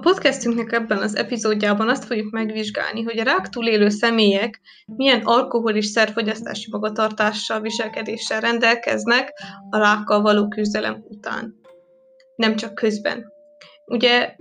[0.00, 4.60] podcastünknek ebben az epizódjában azt fogjuk megvizsgálni, hogy a rák túlélő személyek
[4.96, 9.32] milyen alkohol és szerfogyasztási magatartással, viselkedéssel rendelkeznek
[9.70, 11.54] a rákkal való küzdelem után.
[12.36, 13.32] Nem csak közben.
[13.86, 14.34] Ugye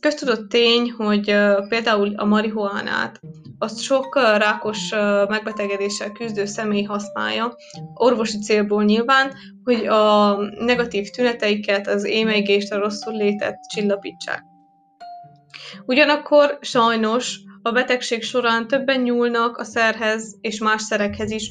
[0.00, 1.24] köztudott tény, hogy
[1.68, 3.20] például a marihuánát
[3.58, 4.90] azt sok rákos
[5.28, 7.56] megbetegedéssel küzdő személy használja,
[7.94, 9.32] orvosi célból nyilván,
[9.64, 14.52] hogy a negatív tüneteiket, az émeigést, a rosszul létet csillapítsák.
[15.86, 21.50] Ugyanakkor sajnos a betegség során többen nyúlnak a szerhez és más szerekhez is,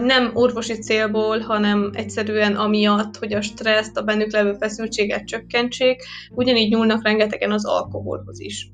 [0.00, 6.70] nem orvosi célból, hanem egyszerűen amiatt, hogy a stresszt, a bennük levő feszültséget csökkentsék, ugyanígy
[6.70, 8.70] nyúlnak rengetegen az alkoholhoz is.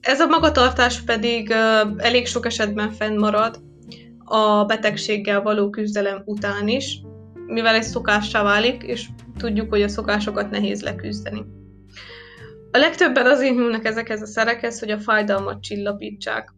[0.00, 1.50] Ez a magatartás pedig
[1.96, 3.60] elég sok esetben fennmarad
[4.24, 7.00] a betegséggel való küzdelem után is,
[7.46, 9.06] mivel ez szokássá válik, és
[9.38, 11.44] tudjuk, hogy a szokásokat nehéz leküzdeni.
[12.70, 16.54] A legtöbben azért nyúlnak ezekhez a szerekhez, hogy a fájdalmat csillapítsák.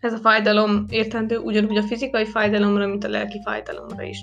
[0.00, 4.18] Ez a fájdalom értendő ugyanúgy a fizikai fájdalomra, mint a lelki fájdalomra is.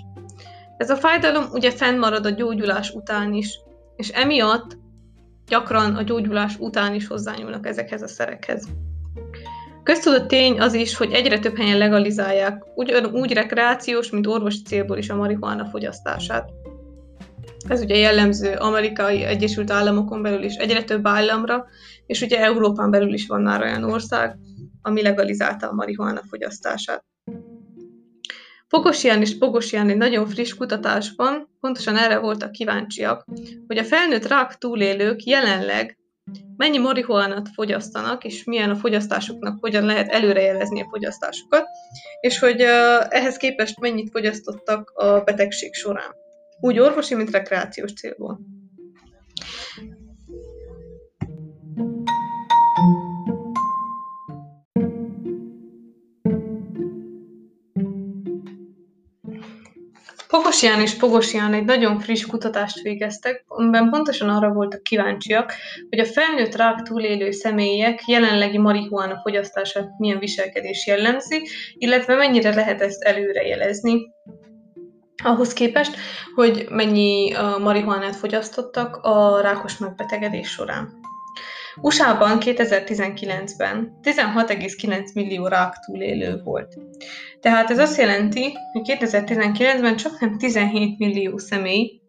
[0.77, 3.59] Ez a fájdalom ugye fennmarad a gyógyulás után is,
[3.95, 4.77] és emiatt
[5.47, 8.67] gyakran a gyógyulás után is hozzányúlnak ezekhez a szerekhez.
[9.83, 15.09] Köztudott tény az is, hogy egyre több helyen legalizálják ugyanúgy rekreációs, mint orvosi célból is
[15.09, 16.49] a marihuána fogyasztását.
[17.67, 21.65] Ez ugye jellemző amerikai Egyesült Államokon belül is egyre több államra,
[22.05, 24.37] és ugye Európán belül is van már olyan ország,
[24.81, 27.05] ami legalizálta a marihuána fogyasztását.
[28.67, 33.25] Pogosian és Pogosian egy nagyon friss kutatásban pontosan erre voltak kíváncsiak,
[33.67, 35.97] hogy a felnőtt rák túlélők jelenleg
[36.57, 41.65] mennyi marihuánat fogyasztanak, és milyen a fogyasztásuknak, hogyan lehet előrejelezni a fogyasztásukat,
[42.19, 42.61] és hogy
[43.09, 46.25] ehhez képest mennyit fogyasztottak a betegség során.
[46.59, 48.39] Úgy orvosi, mint rekreációs célból.
[60.27, 65.53] Pogosian és Pogosian egy nagyon friss kutatást végeztek, amiben pontosan arra voltak kíváncsiak,
[65.89, 72.81] hogy a felnőtt rák túlélő személyek jelenlegi marihuána fogyasztását milyen viselkedés jellemzi, illetve mennyire lehet
[72.81, 74.11] ezt előrejelezni,
[75.23, 75.95] ahhoz képest,
[76.35, 81.05] hogy mennyi marihuánát fogyasztottak a rákos megbetegedés során.
[81.81, 86.73] USA-ban 2019-ben 16,9 millió rák túlélő volt.
[87.41, 92.01] Tehát ez azt jelenti, hogy 2019-ben csak nem 17 millió személy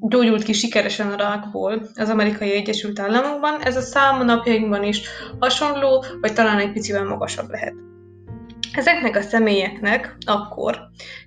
[0.00, 3.60] gyógyult ki sikeresen a rákból az amerikai Egyesült Államokban.
[3.62, 5.02] Ez a szám a napjainkban is
[5.38, 7.74] hasonló, vagy talán egy picivel magasabb lehet.
[8.72, 10.80] Ezeknek a személyeknek akkor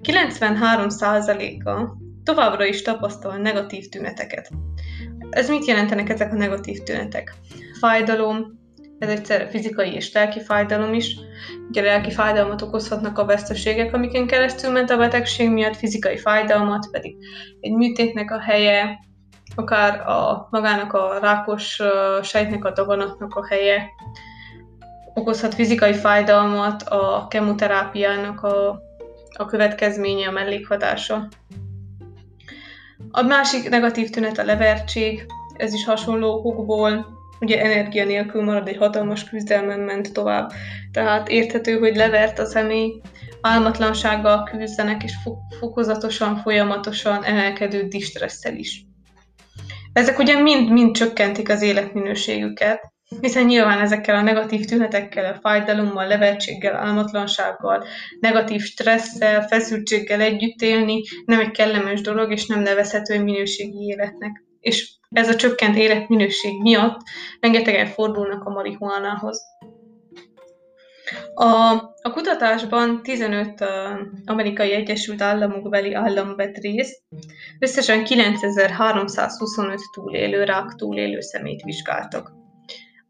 [0.03, 4.49] 93%-a továbbra is tapasztal negatív tüneteket.
[5.29, 7.33] Ez mit jelentenek ezek a negatív tünetek?
[7.79, 8.59] Fájdalom,
[8.99, 11.15] ez egyszer fizikai és lelki fájdalom is.
[11.69, 17.15] Ugye lelki fájdalmat okozhatnak a veszteségek, amiken keresztül ment a betegség miatt, fizikai fájdalmat pedig
[17.59, 18.99] egy műtétnek a helye,
[19.55, 21.81] akár a magának a rákos
[22.21, 23.89] sejtnek, a daganatnak a helye,
[25.13, 28.81] okozhat fizikai fájdalmat a kemoterápiának a,
[29.37, 31.27] a következménye, a mellékhatása.
[33.11, 35.25] A másik negatív tünet a levertség,
[35.57, 40.51] ez is hasonló okokból, ugye energia nélkül marad, egy hatalmas küzdelmen ment tovább.
[40.91, 43.01] Tehát érthető, hogy levert a személy,
[43.41, 45.13] álmatlansággal küzdenek, és
[45.59, 48.85] fokozatosan, folyamatosan emelkedő distresszel is.
[49.93, 56.75] Ezek ugye mind-mind csökkentik az életminőségüket, hiszen nyilván ezekkel a negatív tünetekkel, a fájdalommal, levertséggel,
[56.75, 57.85] álmatlansággal,
[58.19, 64.43] negatív stresszel, feszültséggel együtt élni nem egy kellemes dolog, és nem nevezhető minőségi életnek.
[64.59, 66.99] És ez a csökkent életminőség miatt
[67.39, 69.41] rengetegen fordulnak a marihuánához.
[71.33, 71.45] A,
[72.01, 73.67] a kutatásban 15 uh,
[74.25, 77.03] amerikai Egyesült Államok beli állam vett részt,
[77.59, 82.40] összesen 9325 túlélő, rák túlélő szemét vizsgáltak.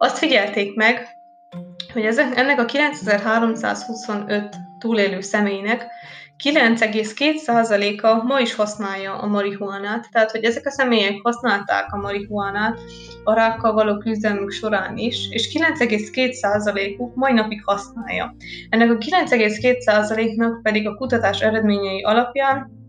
[0.04, 1.08] Azt figyelték meg,
[1.94, 5.88] hogy ezek, ennek a 9325 túlélő személynek
[6.44, 12.80] 9,2%-a ma is használja a marihuánát, tehát hogy ezek a személyek használták a marihuánát
[13.24, 18.36] a rákkal való küzdelmük során is, és 9,2%-uk mai napig használja.
[18.70, 22.81] Ennek a 9,2%-nak pedig a kutatás eredményei alapján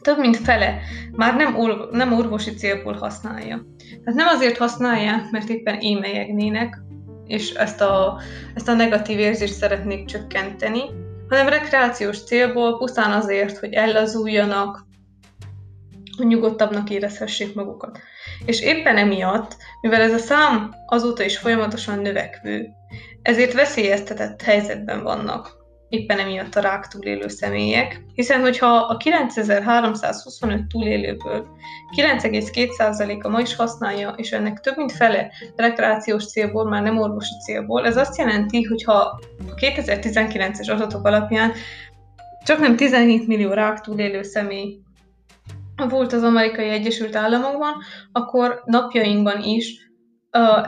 [0.00, 0.78] több mint fele
[1.12, 3.64] már nem, orv- nem orvosi célból használja.
[4.04, 6.78] Tehát nem azért használják, mert éppen émelyegnének,
[7.26, 8.20] és ezt a,
[8.54, 10.80] ezt a negatív érzést szeretnék csökkenteni,
[11.28, 14.86] hanem rekreációs célból, pusztán azért, hogy ellazuljanak,
[16.16, 17.98] hogy nyugodtabbnak érezhessék magukat.
[18.44, 22.68] És éppen emiatt, mivel ez a szám azóta is folyamatosan növekvő,
[23.22, 25.59] ezért veszélyeztetett helyzetben vannak
[25.90, 31.46] éppen emiatt a rák túlélő személyek, hiszen hogyha a 9325 túlélőből
[31.96, 37.86] 9,2%-a ma is használja, és ennek több mint fele rekreációs célból, már nem orvosi célból,
[37.86, 39.18] ez azt jelenti, hogy ha a
[39.54, 41.52] 2019-es adatok alapján
[42.44, 44.78] csak nem 17 millió rák túlélő személy
[45.88, 47.74] volt az amerikai Egyesült Államokban,
[48.12, 49.89] akkor napjainkban is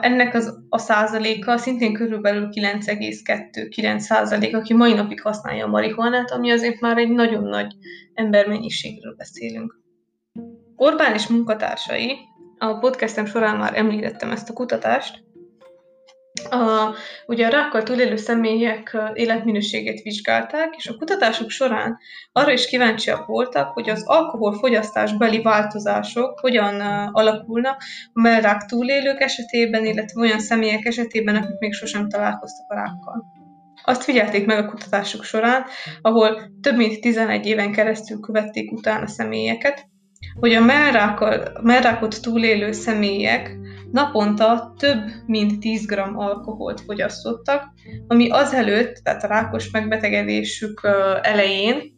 [0.01, 6.51] Ennek az, a százaléka szintén körülbelül 9,2-9 százalék, aki mai napig használja a marihuanát, ami
[6.51, 7.73] azért már egy nagyon nagy
[8.13, 9.81] embermennyiségről beszélünk.
[10.75, 12.17] Orbán és munkatársai,
[12.57, 15.23] a podcastem során már említettem ezt a kutatást,
[16.49, 16.93] a,
[17.25, 21.97] ugye a rákkal túlélő személyek életminőségét vizsgálták, és a kutatások során
[22.31, 26.81] arra is kíváncsiak voltak, hogy az alkoholfogyasztás beli változások hogyan
[27.11, 27.81] alakulnak
[28.13, 33.23] a mellrák túlélők esetében, illetve olyan személyek esetében, akik még sosem találkoztak a rákkal.
[33.85, 35.65] Azt figyelték meg a kutatások során,
[36.01, 39.85] ahol több mint 11 éven keresztül követték utána személyeket,
[40.39, 40.63] hogy a
[41.61, 43.57] mellrákot túlélő személyek
[43.93, 47.63] naponta több mint 10 g alkoholt fogyasztottak,
[48.07, 50.81] ami azelőtt, tehát a rákos megbetegedésük
[51.21, 51.95] elején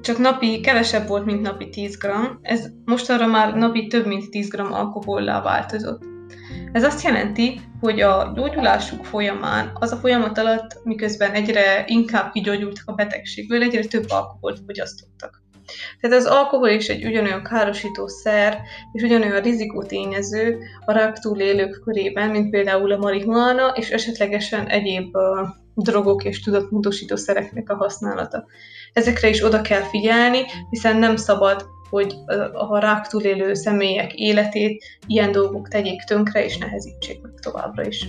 [0.00, 2.06] csak napi kevesebb volt, mint napi 10 g,
[2.42, 6.02] ez mostanra már napi több mint 10 g alkohollá változott.
[6.72, 12.88] Ez azt jelenti, hogy a gyógyulásuk folyamán, az a folyamat alatt, miközben egyre inkább kigyógyultak
[12.88, 15.42] a betegségből, egyre több alkoholt fogyasztottak.
[16.00, 18.58] Tehát az alkohol is egy ugyanolyan károsító szer,
[18.92, 25.48] és ugyanolyan rizikótényező a rák túlélők körében, mint például a marihuana, és esetlegesen egyéb uh,
[25.74, 28.44] drogok és tudatmódosító szereknek a használata.
[28.92, 32.14] Ezekre is oda kell figyelni, hiszen nem szabad, hogy
[32.52, 38.06] a rák túlélő személyek életét ilyen dolgok tegyék tönkre, és nehezítsék meg továbbra is.